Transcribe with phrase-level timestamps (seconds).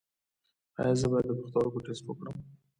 [0.79, 2.37] ایا زه باید د پښتورګو ټسټ وکړم؟